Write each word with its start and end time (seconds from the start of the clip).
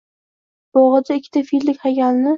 «Bog’ida 0.77 1.19
ikkita 1.21 1.47
fildek 1.51 1.85
haykalni 1.89 2.29